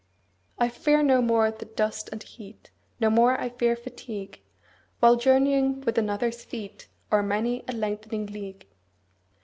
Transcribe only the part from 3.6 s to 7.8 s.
fatigue, While journeying with another's feet O'er many a